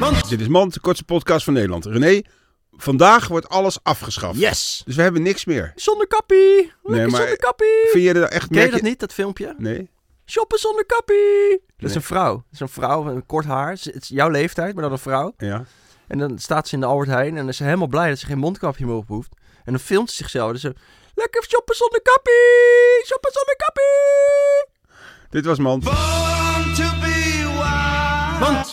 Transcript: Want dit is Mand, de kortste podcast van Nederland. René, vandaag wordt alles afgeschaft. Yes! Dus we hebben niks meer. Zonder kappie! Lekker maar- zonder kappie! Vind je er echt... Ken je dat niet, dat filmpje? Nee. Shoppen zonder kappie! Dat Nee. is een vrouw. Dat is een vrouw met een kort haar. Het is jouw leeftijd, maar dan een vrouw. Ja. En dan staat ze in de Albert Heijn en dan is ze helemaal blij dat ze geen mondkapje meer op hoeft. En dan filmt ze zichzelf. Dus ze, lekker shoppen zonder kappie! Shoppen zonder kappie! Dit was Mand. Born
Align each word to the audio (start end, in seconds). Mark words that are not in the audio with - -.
Want 0.00 0.28
dit 0.28 0.40
is 0.40 0.48
Mand, 0.48 0.74
de 0.74 0.80
kortste 0.80 1.04
podcast 1.04 1.44
van 1.44 1.52
Nederland. 1.52 1.84
René, 1.84 2.22
vandaag 2.72 3.28
wordt 3.28 3.48
alles 3.48 3.78
afgeschaft. 3.82 4.38
Yes! 4.38 4.82
Dus 4.84 4.96
we 4.96 5.02
hebben 5.02 5.22
niks 5.22 5.44
meer. 5.44 5.72
Zonder 5.76 6.06
kappie! 6.06 6.72
Lekker 6.82 7.10
maar- 7.10 7.20
zonder 7.20 7.36
kappie! 7.38 7.88
Vind 7.90 8.04
je 8.04 8.12
er 8.12 8.22
echt... 8.22 8.48
Ken 8.48 8.64
je 8.64 8.70
dat 8.70 8.80
niet, 8.82 9.00
dat 9.00 9.12
filmpje? 9.12 9.54
Nee. 9.58 9.90
Shoppen 10.26 10.58
zonder 10.58 10.86
kappie! 10.86 11.50
Dat 11.50 11.60
Nee. 11.76 11.90
is 11.90 11.94
een 11.94 12.02
vrouw. 12.02 12.34
Dat 12.34 12.44
is 12.52 12.60
een 12.60 12.68
vrouw 12.68 13.02
met 13.02 13.14
een 13.14 13.26
kort 13.26 13.44
haar. 13.44 13.70
Het 13.70 14.02
is 14.02 14.08
jouw 14.08 14.28
leeftijd, 14.30 14.74
maar 14.74 14.82
dan 14.82 14.92
een 14.92 14.98
vrouw. 14.98 15.34
Ja. 15.36 15.64
En 16.08 16.18
dan 16.18 16.38
staat 16.38 16.68
ze 16.68 16.74
in 16.74 16.80
de 16.80 16.86
Albert 16.86 17.08
Heijn 17.10 17.30
en 17.30 17.36
dan 17.36 17.48
is 17.48 17.56
ze 17.56 17.64
helemaal 17.64 17.86
blij 17.86 18.08
dat 18.08 18.18
ze 18.18 18.26
geen 18.26 18.38
mondkapje 18.38 18.86
meer 18.86 18.94
op 18.94 19.08
hoeft. 19.08 19.30
En 19.64 19.72
dan 19.72 19.80
filmt 19.80 20.10
ze 20.10 20.16
zichzelf. 20.16 20.52
Dus 20.52 20.60
ze, 20.60 20.74
lekker 21.14 21.44
shoppen 21.48 21.74
zonder 21.76 22.02
kappie! 22.02 23.04
Shoppen 23.06 23.32
zonder 23.32 23.56
kappie! 23.56 24.66
Dit 25.30 25.44
was 25.44 25.58
Mand. 25.58 25.84
Born 28.38 28.64